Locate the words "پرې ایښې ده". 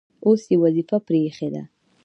1.05-1.63